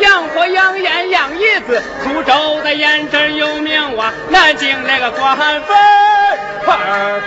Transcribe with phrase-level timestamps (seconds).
[0.00, 5.62] 养活养眼养椅子，苏州的胭脂有名啊，南京那个官粉
[6.64, 6.76] 盆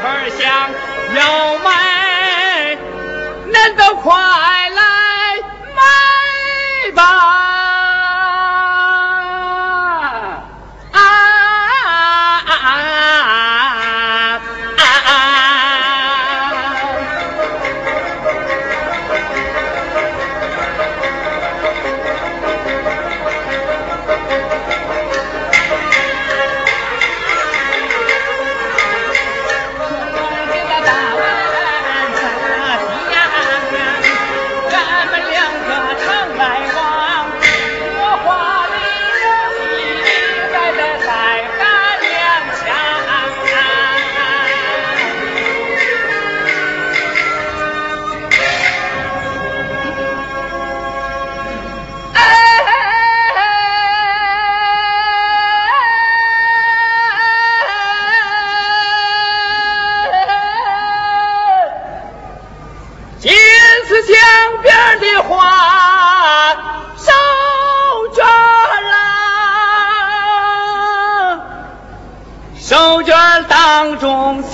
[0.02, 0.70] 盆香
[1.16, 2.78] 要买，
[3.52, 4.82] 恁都快来
[5.76, 7.37] 买吧。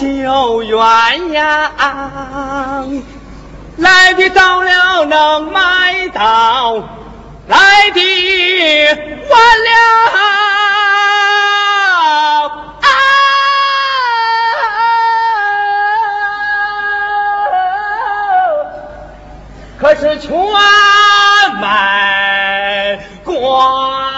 [0.03, 2.85] 有缘呀，啊，
[3.77, 6.75] 来的早了能买到，
[7.47, 8.01] 来的
[9.29, 9.71] 晚了
[10.11, 10.19] 啊。
[19.79, 20.31] 可是全
[21.61, 24.12] 卖光。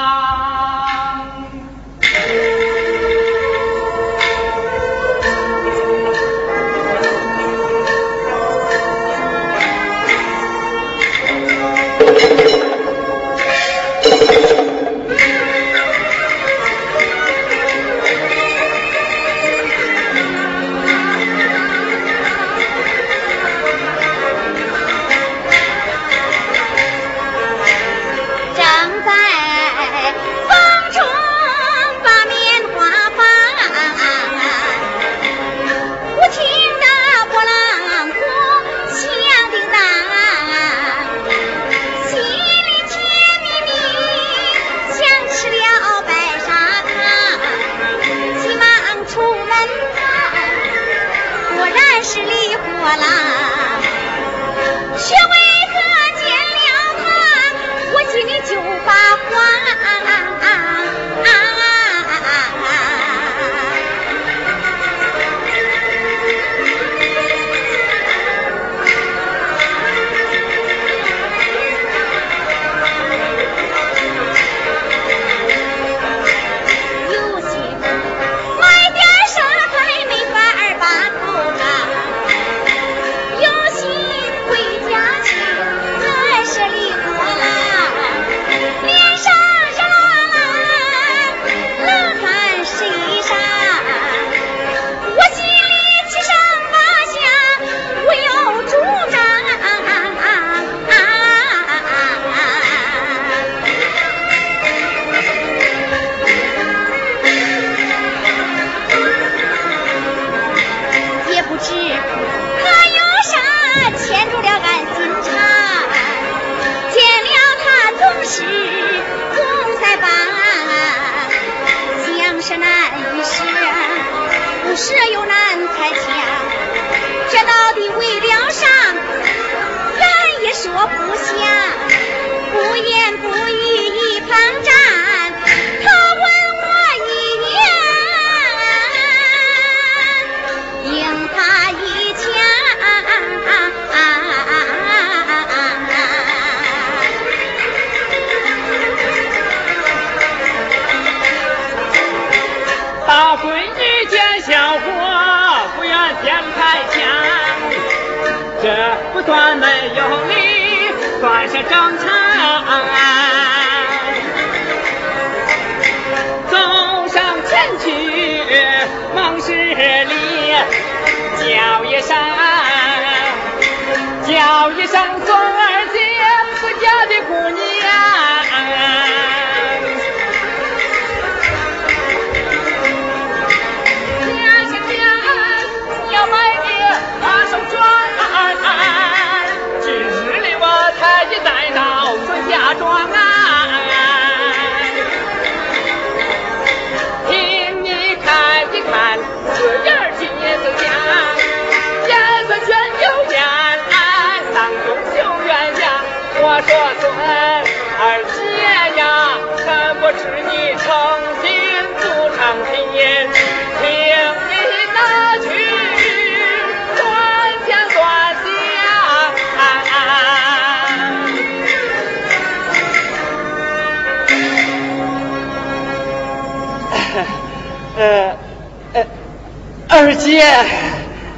[230.35, 230.43] 姐，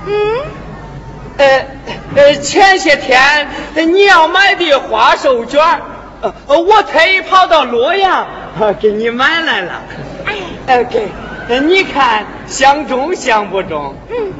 [0.07, 0.13] 嗯，
[1.37, 1.65] 呃
[2.15, 3.47] 呃，前些天
[3.93, 5.77] 你要买的花手绢，
[6.21, 8.25] 呃，我特意跑到洛阳
[8.79, 9.83] 给你买来了。
[10.65, 11.09] 哎，OK，
[11.67, 13.95] 你看相中相不中？
[14.09, 14.33] 嗯。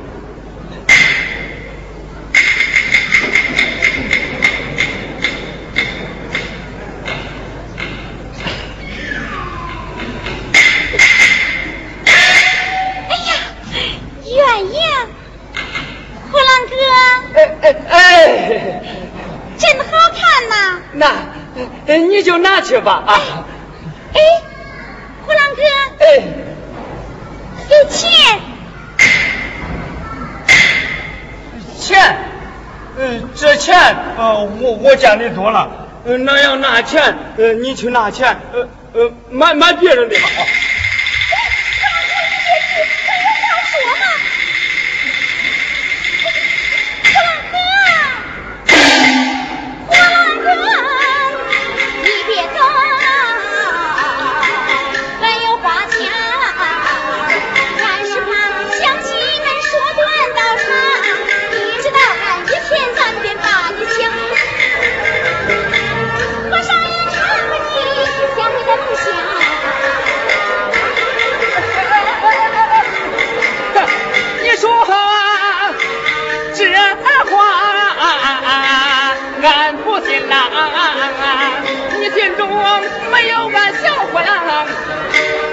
[20.93, 21.13] 那，
[21.97, 23.03] 你就拿去吧。
[23.05, 23.21] 啊！
[24.13, 24.19] 哎，
[25.25, 25.62] 胡狼哥，
[26.00, 26.24] 哎，
[27.69, 28.39] 给钱，
[31.79, 32.17] 钱，
[32.97, 35.69] 呃，这钱，呃，我我见的多了，
[36.05, 40.41] 呃，那要拿钱，呃，你去拿钱，呃呃，买买别人的吧啊。
[80.06, 80.50] 心郎，
[82.00, 82.50] 你心中
[83.12, 84.66] 没有俺小伙郎，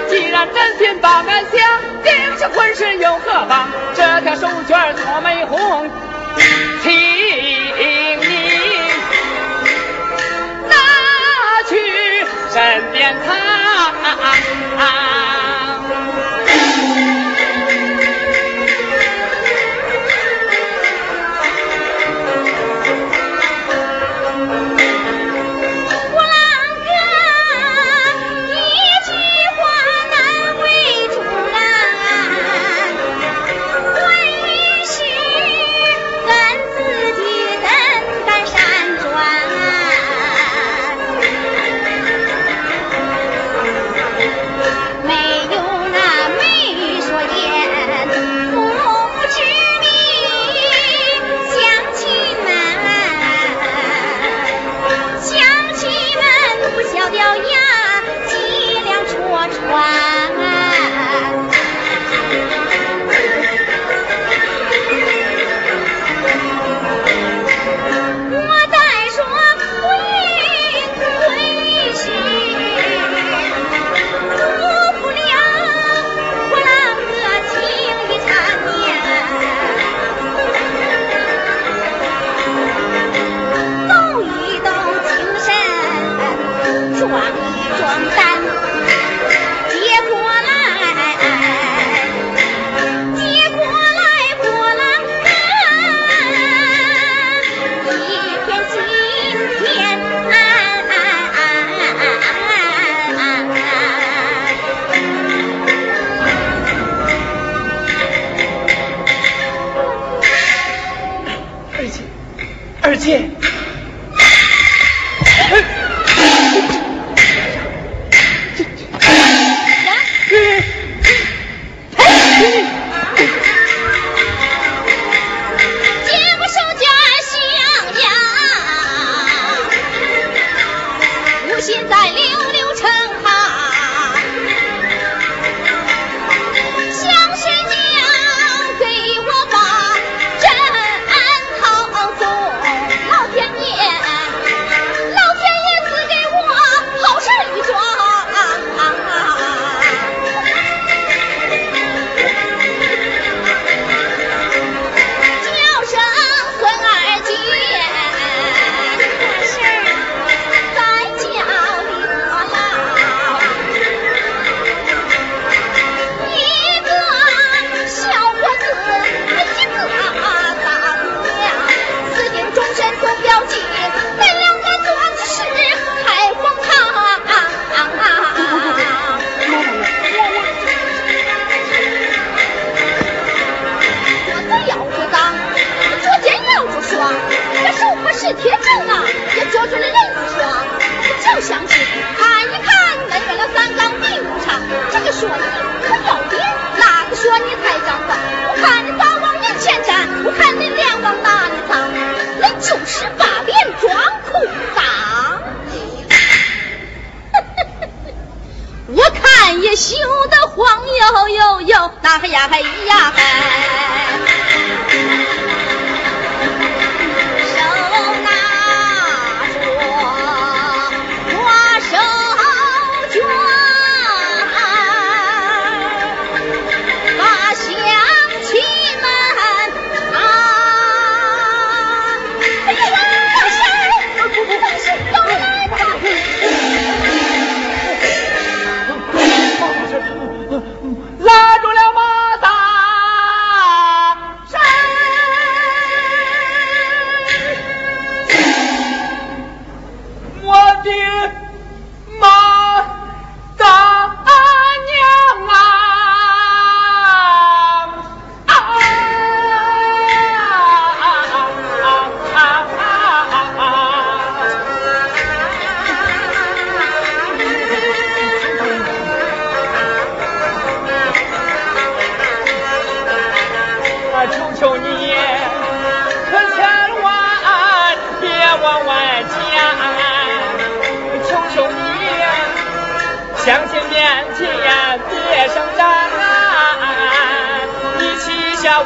[0.09, 1.59] 既然真心把俺想，
[2.03, 3.67] 定是婚事又何妨？
[3.95, 5.89] 这条手绢多美红，
[6.83, 8.17] 请你
[10.67, 10.75] 拿
[11.67, 13.33] 去身边藏。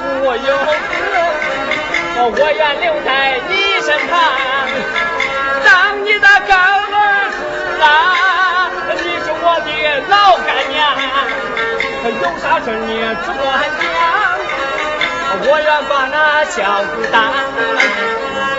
[0.02, 1.04] 我有责
[2.22, 4.12] 我愿留在你身旁
[5.66, 7.38] 当你的干儿子
[7.84, 7.86] 啊
[8.96, 9.68] 你是我的
[10.08, 10.78] 老干娘
[12.10, 12.90] 有啥事你
[13.24, 13.44] 直管
[13.80, 13.88] 讲
[15.42, 17.16] 我愿把那孝子当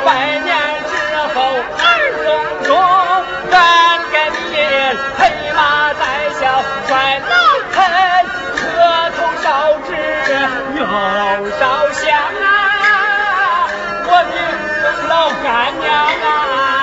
[0.04, 0.08] 百
[0.40, 0.48] 年
[0.88, 0.92] 之
[1.34, 1.36] 后
[1.78, 1.88] 儿
[2.22, 2.26] 孙
[2.64, 2.70] 中
[3.50, 3.54] 还
[4.10, 4.14] 给
[4.50, 4.54] 你
[5.18, 5.20] 黑
[5.54, 5.58] 马
[5.94, 6.00] 在
[6.38, 6.40] 孝
[6.86, 7.32] 摔老
[7.72, 8.19] 盆
[9.50, 9.92] 烧纸
[10.76, 10.84] 又
[11.58, 12.06] 烧香
[12.40, 13.66] 啊
[14.06, 16.79] 我的老干娘啊。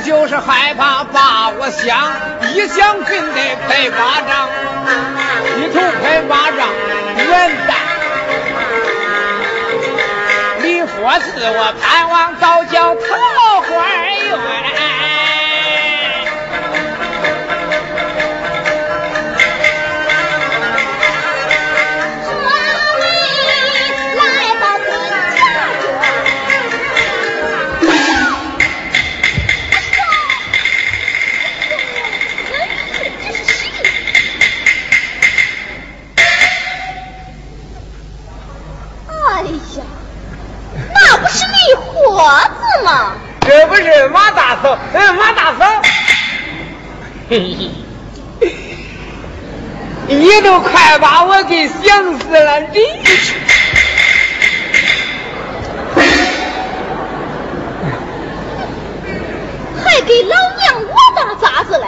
[0.00, 2.12] 就是害怕把我想，
[2.54, 4.48] 一想真得拍巴掌，
[5.56, 6.68] 一头拍巴掌，
[7.16, 7.76] 脸蛋！
[10.62, 13.18] 李佛寺我盼望早教堂
[43.82, 45.82] 是马大嫂，嗯，马大嫂，
[47.30, 47.56] 嘿
[48.40, 48.48] 嘿，
[50.08, 52.78] 你都快把我给想死了，你
[59.84, 61.86] 还给老娘我打杂子嘞？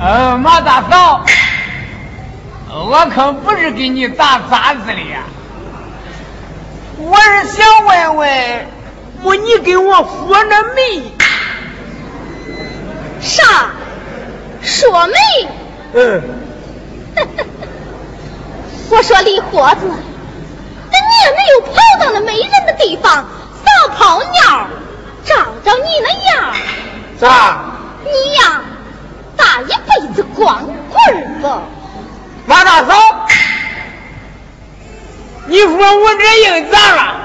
[0.00, 1.24] 呃，马大嫂，
[2.70, 5.22] 我可不是给你打杂子的呀，
[6.98, 8.73] 我是想问问。
[9.24, 11.02] 我你给我说那媒？
[13.22, 13.70] 啥？
[14.62, 15.14] 说媒？
[15.94, 16.22] 嗯。
[18.90, 23.26] 我说李货子，那你也没有跑到那没人的地方
[23.64, 24.68] 撒泡尿，
[25.24, 25.34] 照
[25.64, 26.54] 照你那样。
[27.18, 27.64] 咋？
[28.04, 28.10] 你
[28.42, 28.60] 呀，
[29.38, 31.50] 大一辈子光棍子。
[32.44, 32.94] 马大嫂，
[35.46, 37.23] 你说我这人咋了？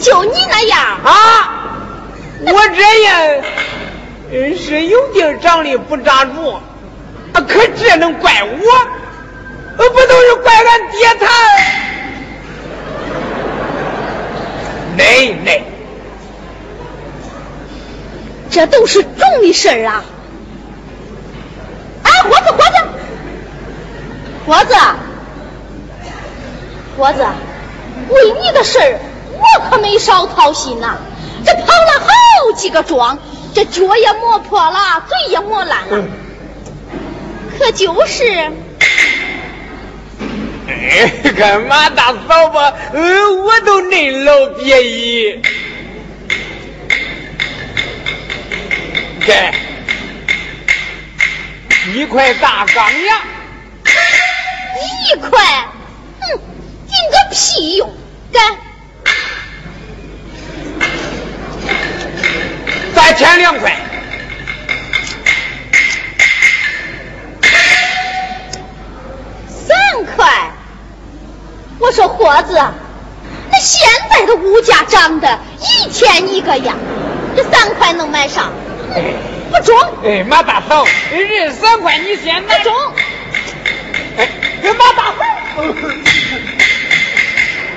[0.00, 1.12] 就你那样啊！
[2.40, 3.42] 我这样
[4.56, 6.58] 是有地长得不扎住，
[7.34, 8.58] 可这能怪我？
[9.76, 11.26] 不都是怪俺爹他？
[14.96, 15.04] 奶
[15.44, 15.62] 奶，
[18.50, 19.10] 这都是种
[19.42, 20.02] 的事儿啊！
[22.04, 22.74] 哎，伙子，伙子，
[24.46, 24.74] 伙子，
[26.96, 27.26] 伙子，
[28.08, 28.98] 为你的事儿。
[29.40, 30.98] 我可没少操心呐，
[31.44, 33.18] 这跑了好几个庄，
[33.54, 36.04] 这脚也磨破了，嘴也磨烂了，
[37.58, 38.52] 可就是，
[40.68, 45.42] 哎，干嘛大嫂吧，呃，我都恁老别意，
[49.26, 49.54] 给
[51.94, 53.20] 一块大钢牙，
[55.14, 55.68] 一块，
[56.20, 56.38] 哼，
[56.86, 57.90] 顶个屁用，
[58.32, 58.69] 该。
[63.00, 63.74] 再添两块，
[69.48, 70.50] 三块。
[71.78, 72.54] 我说伙子，
[73.50, 76.76] 那现在的物价涨的一天一个样，
[77.34, 78.52] 这三块能买上？
[79.50, 79.74] 不中。
[80.04, 82.58] 哎，马大嫂，这三块你先买。
[82.62, 82.70] 中。
[84.18, 84.28] 哎，
[84.62, 85.24] 马大嫂。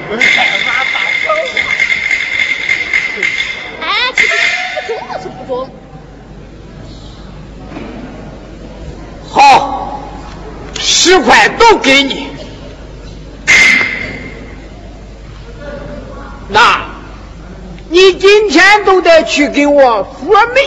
[0.09, 0.23] 马大
[0.65, 0.72] 嫂。
[9.31, 9.99] 好，
[10.79, 12.27] 十块都给你。
[16.49, 16.85] 那，
[17.89, 20.61] 你今天都得去给我说媒。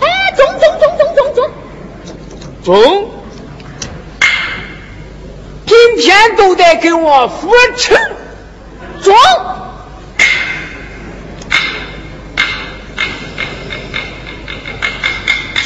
[0.00, 1.50] 哎，中中中中中中。
[2.62, 3.10] 中。
[5.66, 7.96] 今天都得给我说成。
[9.02, 9.14] 中。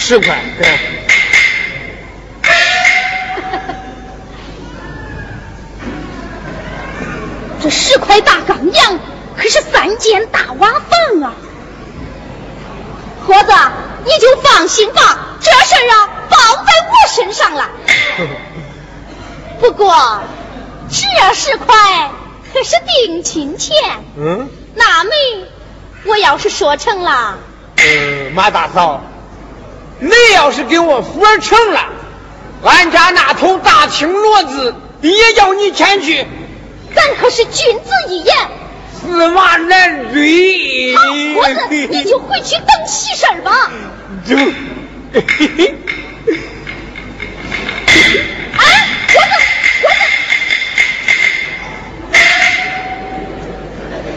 [0.06, 0.66] 十块，给。
[7.62, 8.98] 这十块大钢洋
[9.34, 11.32] 可是三间大瓦房啊！
[13.26, 13.52] 伙子，
[14.04, 16.36] 你就放心吧，这事儿啊包
[16.66, 17.70] 在我身上了。
[19.58, 20.20] 不过
[20.90, 22.10] 这十块
[22.52, 23.74] 可是定亲钱。
[24.18, 24.50] 嗯。
[24.74, 25.10] 那没，
[26.04, 27.38] 我要是说成了。
[27.78, 29.02] 呃，马大嫂。
[30.00, 31.88] 你要是给我说成了，
[32.64, 36.26] 俺家那头大青骡子也要你前去。
[36.94, 38.36] 咱可是君子一言，
[39.02, 40.94] 驷马难追。
[40.96, 41.02] 好，
[41.34, 43.70] 婆子，你就回去等喜事吧。
[44.26, 44.34] 走。
[45.12, 45.20] 哎，
[49.08, 49.34] 婆子，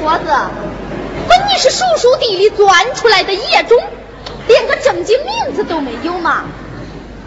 [0.02, 0.26] 婆子，婆子，
[1.28, 3.78] 本你是叔叔地里钻出来的野种，
[4.48, 6.44] 连个正经名字都没有吗？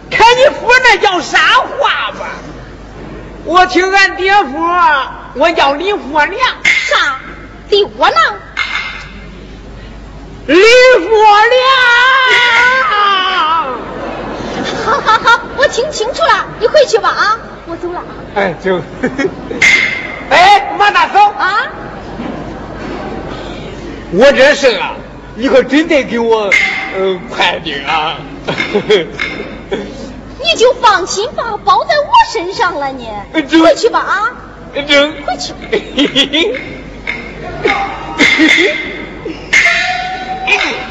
[0.09, 2.29] 看你说那叫啥话吧？
[3.45, 6.39] 我听俺爹说，我叫李货良。
[6.63, 7.19] 啥？
[7.69, 8.17] 李窝囊？
[10.47, 11.09] 李货
[11.51, 11.61] 良！
[14.85, 18.03] 好好好，我听清楚了，你回去吧啊，我走了。
[18.35, 18.81] 哎，就。
[20.29, 21.67] 哎，马大嫂啊！
[24.13, 24.95] 我这是啊，
[25.35, 26.51] 你可真得给我
[26.95, 28.17] 呃判定啊。
[30.43, 33.07] 你就放心吧，包在我身上了你。
[33.33, 34.31] 回去吧啊。
[34.87, 35.13] 扔。
[35.25, 35.53] 回去。
[35.71, 36.55] 李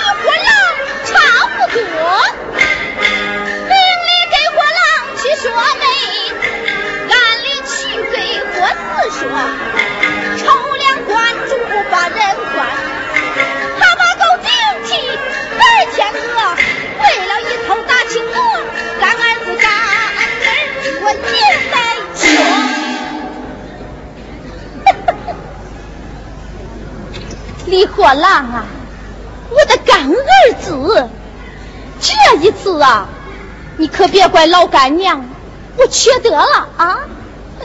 [27.71, 28.65] 李火郎啊，
[29.49, 31.07] 我的干儿子，
[32.01, 33.07] 这一次啊，
[33.77, 35.23] 你可别怪老干娘，
[35.77, 36.99] 我缺德了啊！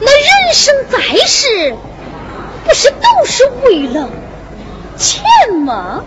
[0.00, 1.74] 那人生在世，
[2.66, 4.10] 不是都是为了
[4.98, 5.22] 钱
[5.64, 6.04] 吗？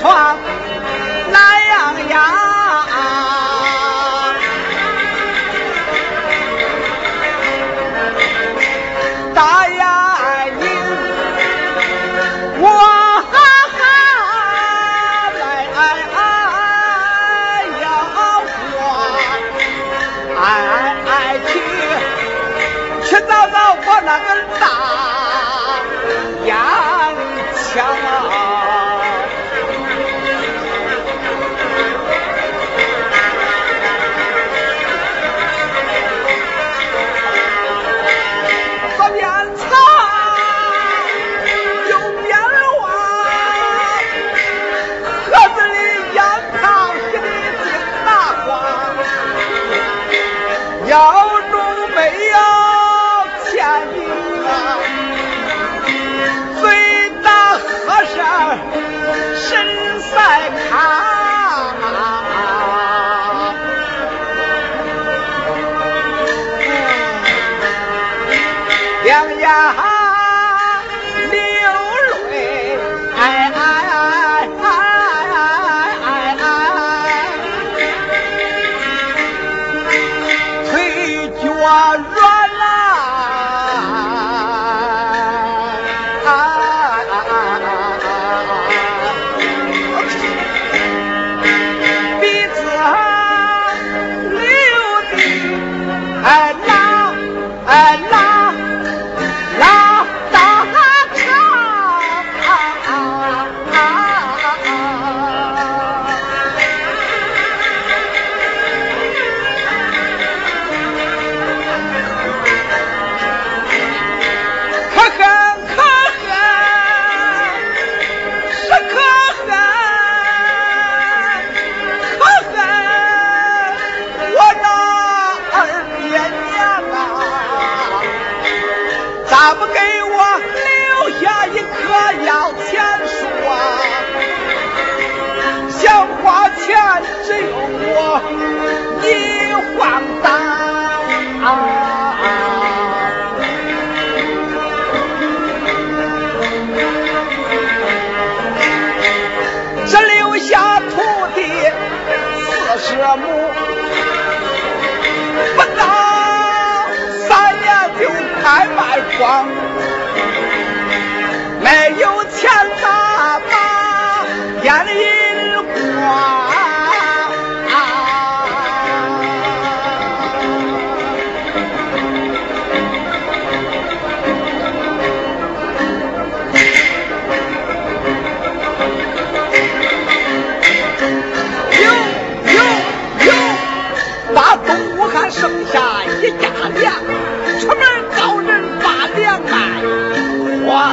[0.00, 0.49] 床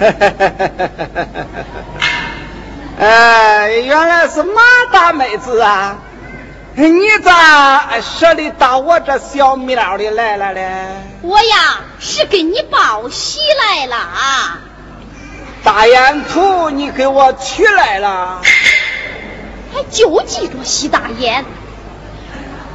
[2.98, 5.98] 哎，原来是马大妹子啊！
[6.74, 6.84] 你
[7.22, 10.86] 咋舍得到我这小庙里来了嘞？
[11.22, 14.58] 我呀，是给你报喜来了啊！
[15.62, 18.40] 大烟土，你给我取来了？
[19.74, 21.44] 还就记着吸大烟。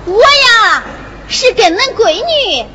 [0.06, 0.84] 我呀，
[1.28, 2.66] 是跟恁闺女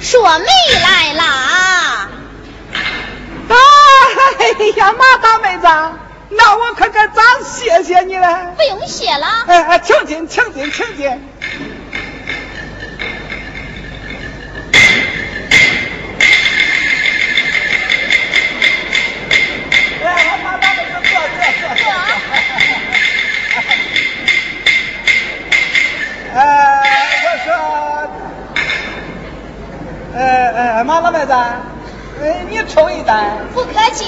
[0.00, 0.46] 说媒
[0.80, 1.24] 来了。
[3.48, 3.54] 哎
[4.76, 5.66] 呀，马大妹子，
[6.30, 8.52] 那我可该咋谢谢你了？
[8.56, 9.26] 不用谢了。
[9.46, 11.08] 哎哎，请进，请进，请进。
[20.04, 21.84] 哎，马大妹子，坐坐坐坐。
[26.34, 26.40] 哎，
[27.24, 27.48] 我说，
[30.14, 30.20] 哎
[30.78, 31.32] 哎，马大妹子。
[32.22, 33.46] 哎，你抽一单。
[33.52, 34.04] 不客气。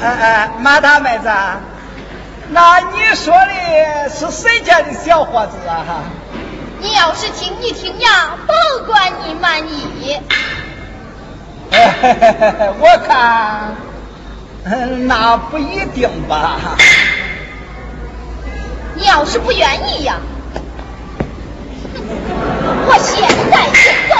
[0.00, 1.28] 哎哎，马大妹子，
[2.50, 6.04] 那你说的是谁家的小伙子啊？
[6.84, 8.54] 你要是听一听呀，保
[8.86, 10.20] 管你满意。
[12.78, 13.74] 我看，
[15.08, 16.76] 那不一定吧。
[18.96, 20.18] 你要是不愿意呀，
[21.96, 24.14] 我现在就走。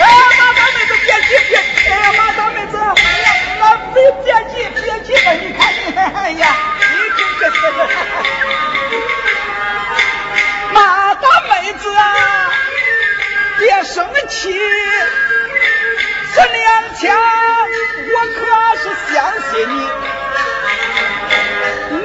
[0.00, 1.56] 哎呀，马大妹子别急别，
[1.88, 2.82] 哎呀，马大妹子，哎
[3.22, 3.28] 呀，
[3.60, 3.62] 那
[3.94, 6.44] 别别急别急吧，你看你，哎呀，
[6.80, 7.54] 你听这这。
[11.68, 12.02] 孩子啊
[13.58, 14.58] 别生气。
[16.34, 18.40] 这两天我可
[18.78, 19.14] 是相
[19.50, 19.76] 信你。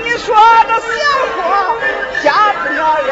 [0.03, 0.35] 你说
[0.67, 0.91] 这小
[1.37, 2.75] 伙儿不破
[3.07, 3.09] 呀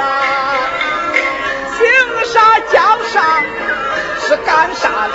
[1.78, 1.80] 姓
[2.26, 2.36] 啥
[2.70, 2.76] 叫
[3.14, 3.16] 啥
[4.28, 5.14] 是干啥的？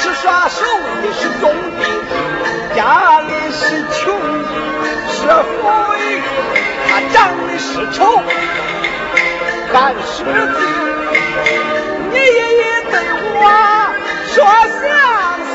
[0.00, 1.44] 是耍手艺是种
[1.78, 1.82] 地
[2.74, 2.80] 家
[3.20, 3.60] 里是
[3.92, 4.00] 穷
[5.10, 5.60] 是富
[5.94, 6.00] 裕
[6.88, 8.00] 他长得是丑。
[9.72, 10.30] 干实的，
[12.12, 12.94] 你爷爷对
[13.34, 13.40] 我
[14.32, 14.34] 说
[14.80, 14.84] 详
[15.44, 15.48] 细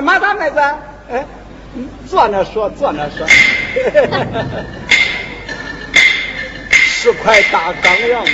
[0.00, 0.58] 马大妹子，
[1.10, 1.24] 哎，
[2.08, 3.26] 坐那说，坐那说，
[6.70, 8.24] 十块大钢样。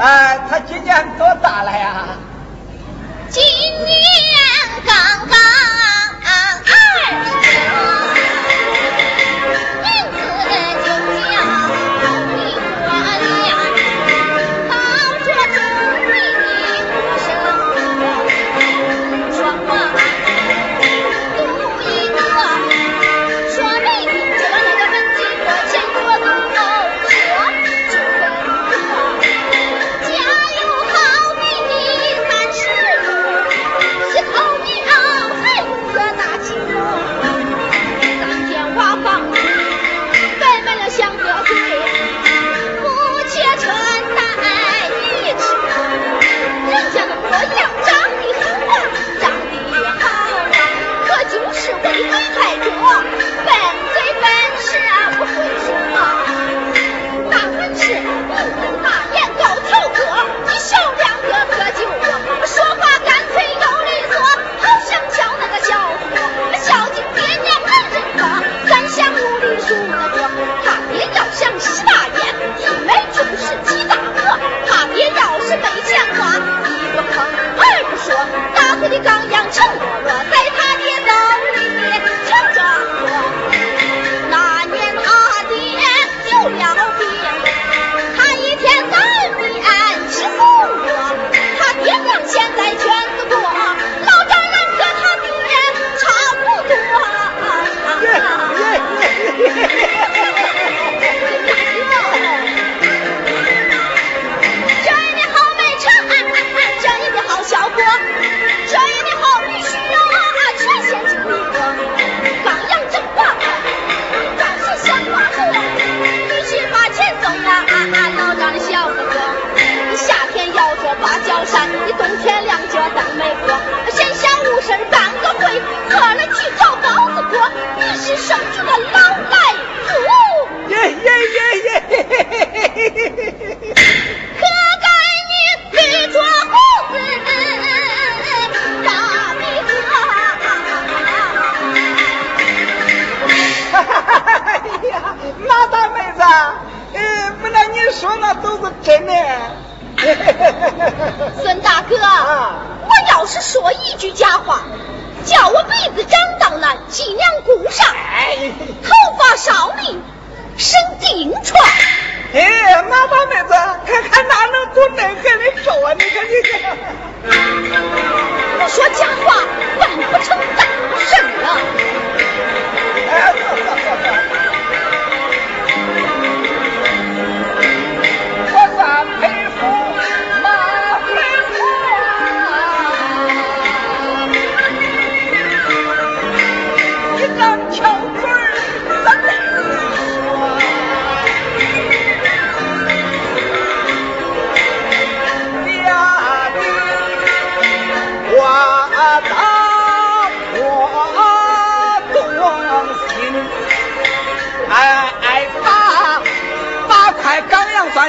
[0.00, 2.16] 哎，他今年多大了呀？
[3.30, 4.00] 今年
[4.86, 5.37] 刚刚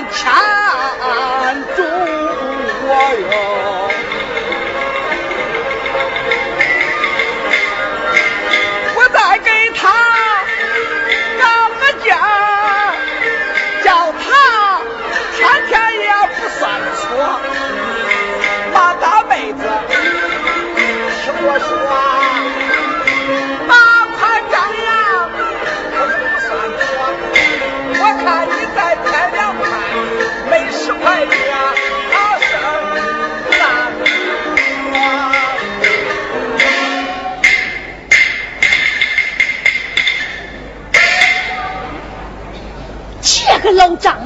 [0.01, 0.58] 我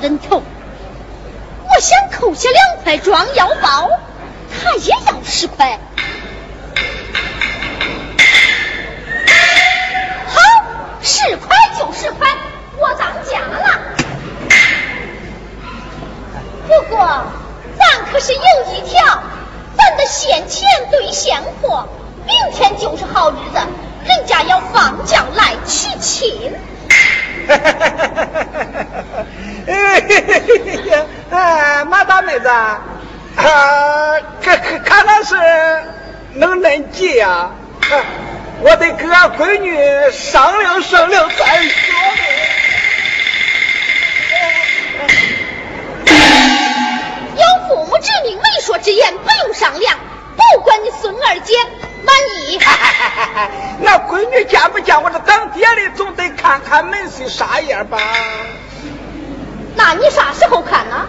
[0.03, 0.43] 人头。
[1.63, 3.89] 我想扣下两块装腰包，
[4.51, 5.79] 他也要十块。
[10.27, 10.41] 好，
[11.01, 12.27] 十块就十块，
[12.77, 13.79] 我当家了。
[16.67, 17.25] 不过，
[17.79, 18.41] 咱可是有
[18.75, 19.23] 一条，
[19.77, 21.87] 咱得现钱兑现货，
[22.27, 23.59] 明天就是好日子，
[24.05, 26.53] 人家要放假来娶亲。
[31.31, 32.89] 哎，马大妹子，啊，
[34.41, 35.35] 看看看来是
[36.33, 37.51] 能恁急呀！
[38.59, 39.75] 我得跟俺闺女
[40.11, 41.95] 商量商量再说。
[47.35, 49.97] 有父母之命，媒妁之言，不用商量。
[50.35, 51.53] 不管你孙二姐
[52.03, 52.59] 满意。
[53.81, 57.97] 那闺女见不见我这当爹的，总得看看门婿啥样吧？
[59.75, 61.07] 那你啥时候看呢？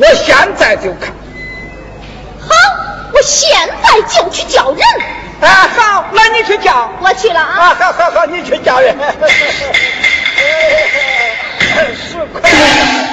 [0.00, 1.12] 我现在就看。
[2.40, 2.54] 好，
[3.12, 3.50] 我现
[3.82, 4.80] 在就去叫人。
[5.40, 6.90] 啊，好，那你去叫。
[7.00, 7.58] 我去了啊。
[7.58, 8.96] 啊，好好好，你去叫人。
[11.94, 12.40] 十块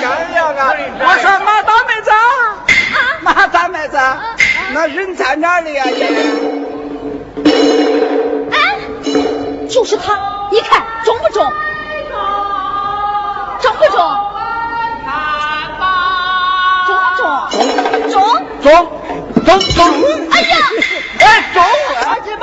[0.02, 0.74] 干粮啊！
[1.00, 2.12] 我说马大妹子，
[3.22, 3.98] 马大妹子，
[4.74, 5.86] 那人在哪里呀？
[8.52, 8.78] 哎，
[9.70, 10.18] 就是他，
[10.52, 11.52] 你看中不中？
[13.90, 14.00] 中不中？
[16.88, 16.98] 中
[18.06, 18.66] 不中？
[18.66, 18.66] 中
[19.46, 19.80] 中中中！
[20.32, 20.54] 哎呀，
[21.20, 21.24] 哎，
[21.54, 21.58] 中！
[21.64, 22.42] 伙计们，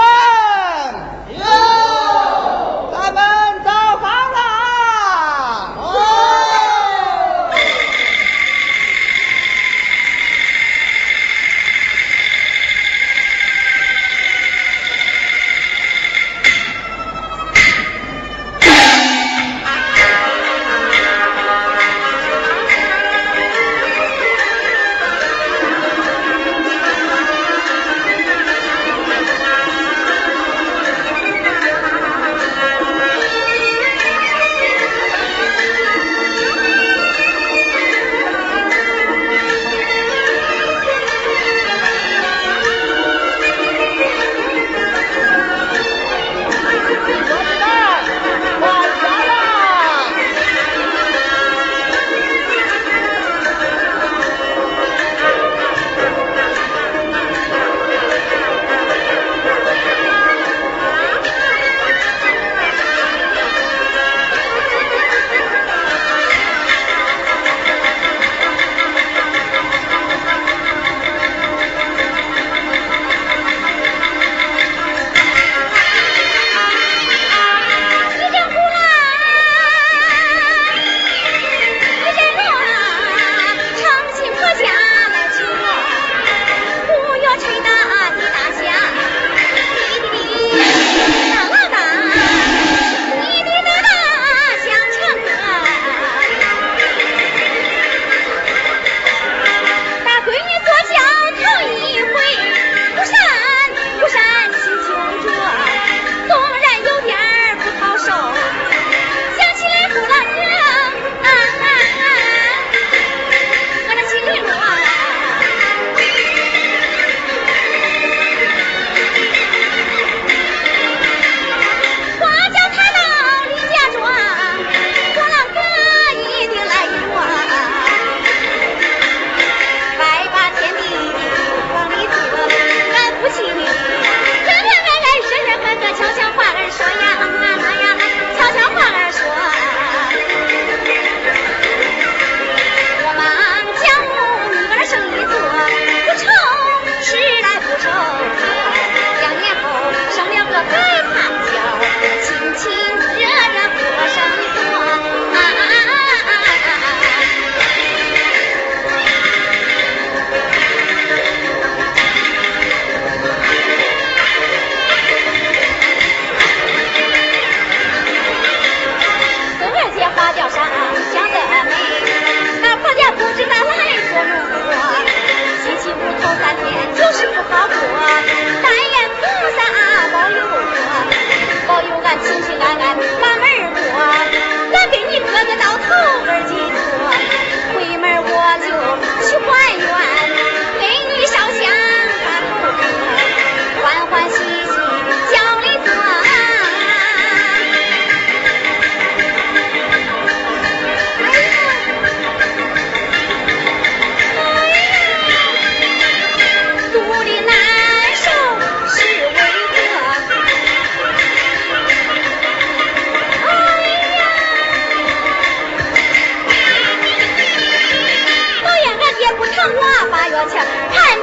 [220.32, 220.48] 看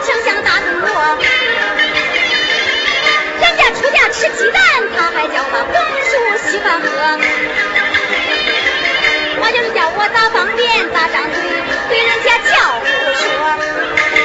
[0.05, 1.17] 城相大肚婆
[3.41, 4.61] 人家出嫁吃鸡蛋
[4.95, 6.11] 他还叫把红薯
[6.47, 7.19] 稀饭喝
[9.41, 11.41] 我就是叫我咋方便咋张嘴
[11.89, 12.85] 对人家叫胡
[13.15, 14.18] 说。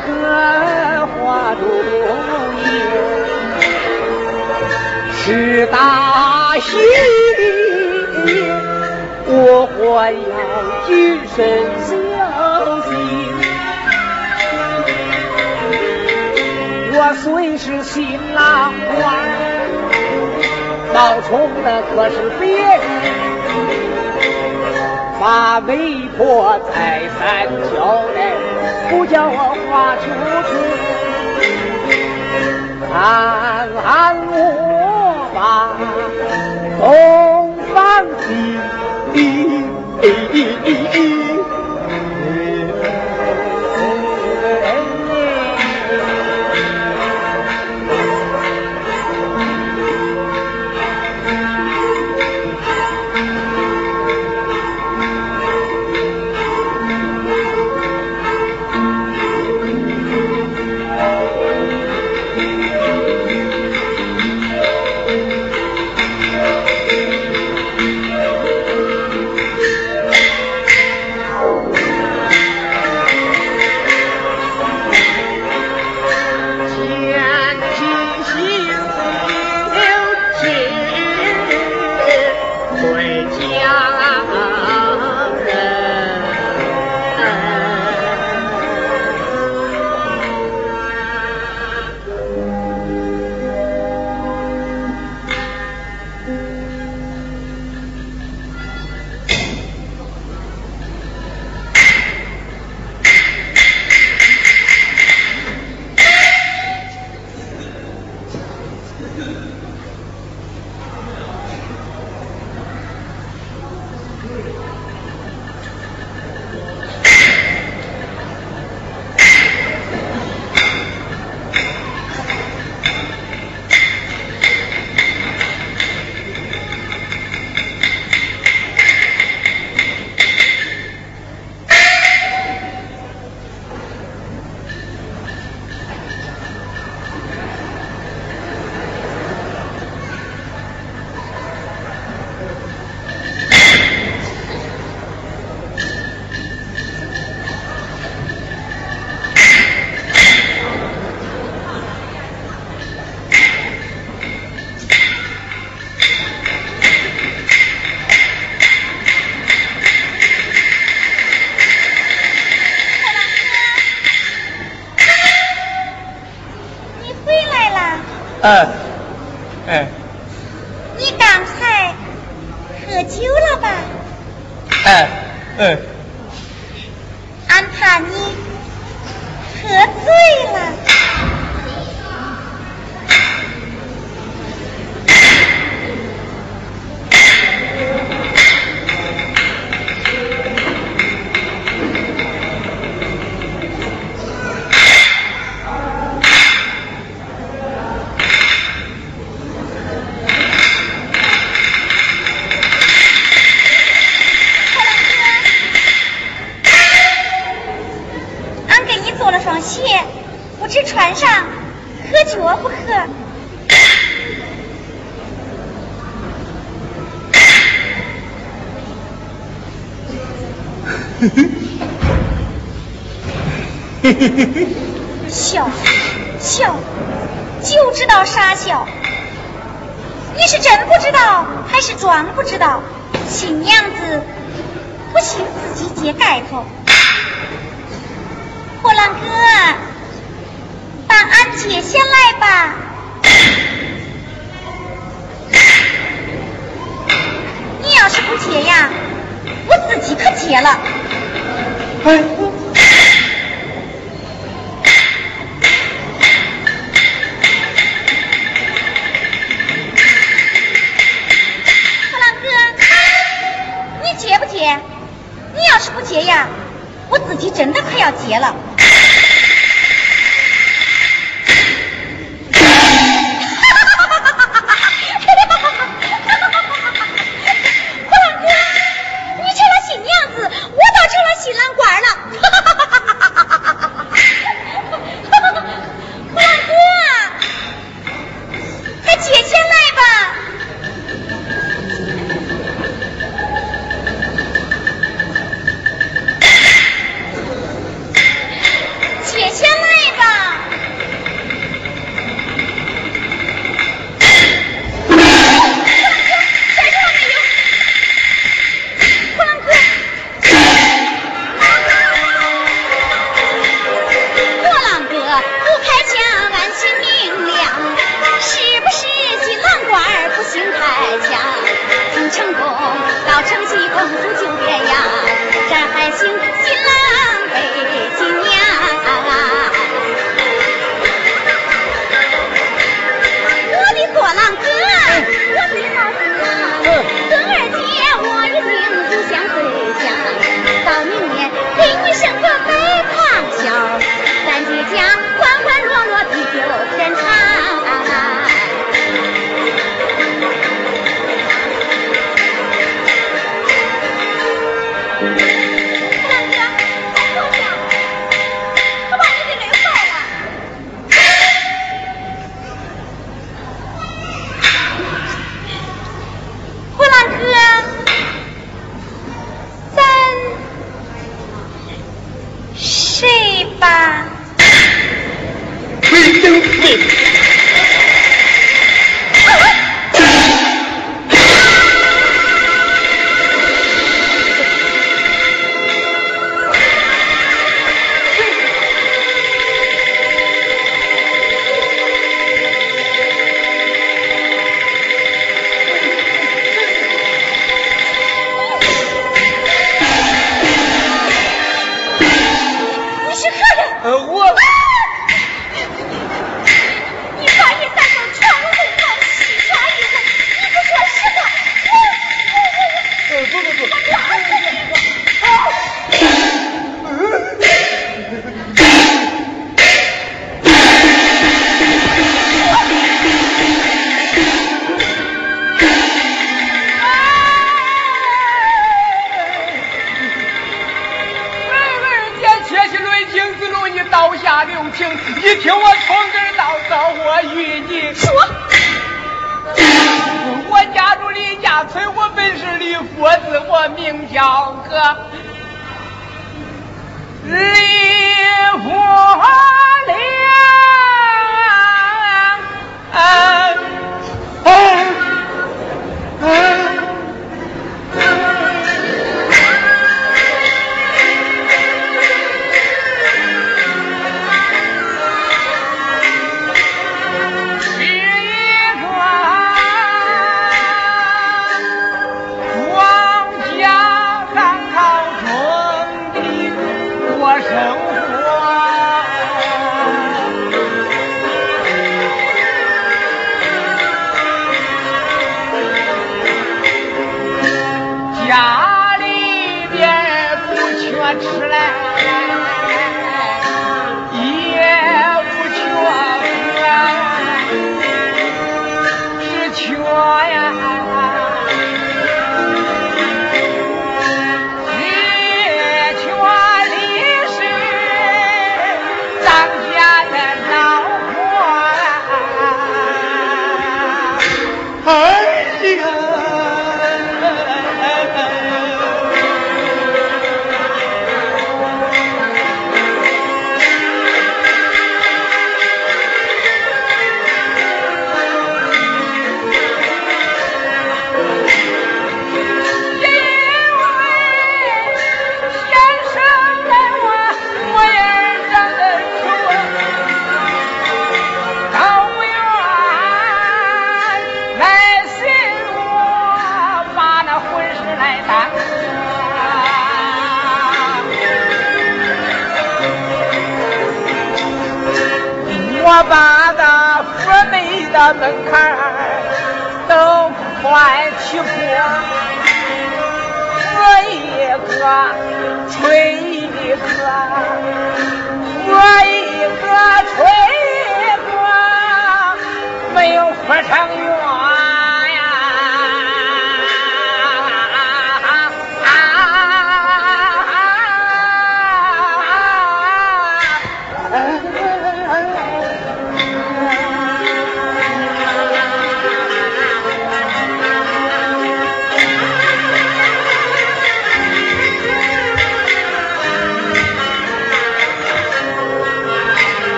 [0.00, 1.62] 个花烛
[2.62, 2.64] 夜
[5.12, 5.76] 是大
[6.58, 6.76] 喜，
[9.28, 9.32] 我
[9.98, 10.18] 还要
[10.86, 10.90] 谨
[11.34, 11.36] 慎
[11.84, 11.90] 小
[12.82, 12.90] 心。
[16.92, 17.24] 我虽
[17.58, 17.94] 是新
[18.34, 19.04] 郎官，
[20.94, 20.96] 冒
[21.28, 21.30] 充
[21.64, 22.80] 的可是别人。
[25.18, 25.72] 把媒
[26.18, 28.35] 婆再三交代，
[28.88, 30.04] 不叫我画出
[30.48, 30.50] 去，
[32.92, 32.94] 看
[33.82, 33.84] 看
[34.28, 34.32] 我
[35.34, 35.38] 吧，
[36.80, 36.84] 东
[37.74, 37.76] 方
[38.06, 38.16] 的。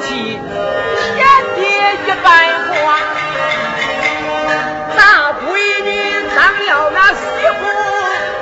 [0.00, 0.08] 结夫妻，
[1.14, 1.18] 天
[1.56, 1.58] 地
[2.06, 2.26] 一般
[2.68, 2.72] 过。
[4.96, 5.00] 大
[5.32, 5.42] 闺
[5.84, 5.88] 女
[6.36, 7.20] 当了那媳
[7.58, 7.62] 妇，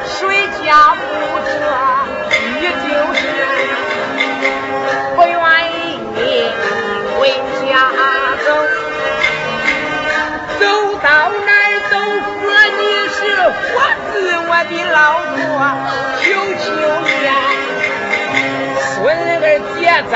[0.07, 0.17] 谁
[0.65, 0.99] 家不
[1.45, 1.51] 这？
[2.61, 2.71] 你就
[3.15, 3.17] 是
[5.17, 5.33] 不愿
[6.17, 6.17] 意
[7.19, 7.19] 回
[7.61, 7.67] 家
[8.45, 8.49] 走，
[10.59, 10.63] 走
[11.03, 11.07] 到
[11.45, 11.93] 哪儿都
[12.41, 12.45] 说
[12.79, 12.81] 你
[13.15, 13.19] 是
[13.75, 13.77] 我
[14.13, 14.17] 子，
[14.49, 14.97] 我的老
[15.35, 15.37] 婆，
[16.21, 16.25] 求
[16.65, 16.67] 求
[17.05, 17.09] 你，
[18.95, 18.97] 孙
[19.41, 19.45] 儿
[19.75, 19.79] 结
[20.11, 20.15] 咱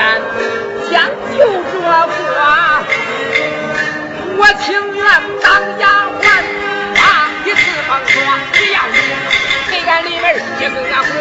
[4.35, 5.05] 我情愿
[5.41, 5.45] 当
[5.79, 6.25] 丫鬟，
[6.95, 8.13] 把一次方说，
[8.53, 8.97] 只要你
[9.69, 11.11] 给俺里边接跟俺活，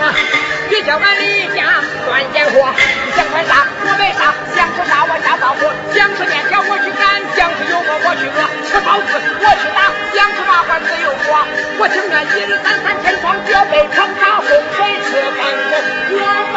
[0.71, 2.73] 别叫俺李家断烟火。
[3.15, 9.13] 想穿啥我买啥，想吃啥我家包火，想吃面条我去擀，想吃油馍我去饿，吃包子
[9.45, 11.45] 我去打，想吃麻花自由活。
[11.79, 15.71] 我情愿一日三餐天窗脚背盛茶洪水吃饭子，
[16.17, 16.17] 我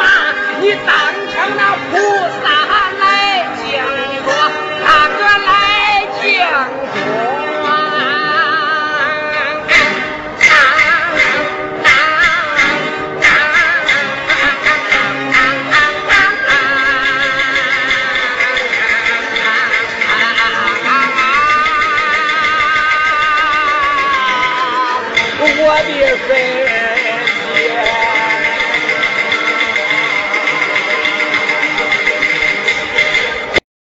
[0.60, 0.96] 你当
[1.28, 2.00] 成那菩
[2.40, 2.48] 萨
[6.38, 7.35] 来敬